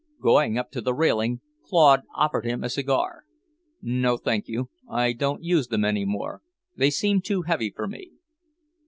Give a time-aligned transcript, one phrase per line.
[0.19, 3.25] Going up to the railing, Claude offered him a cigar.
[3.83, 4.71] "No, thank you.
[4.89, 6.41] I don't use them any more.
[6.75, 8.13] They seem too heavy for me."